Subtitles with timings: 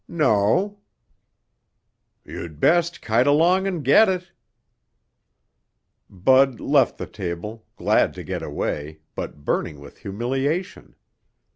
[0.07, 0.79] "No."
[2.25, 4.31] "You'd best kite along and get it."
[6.09, 10.95] Bud left the table, glad to get away, but burning with humiliation.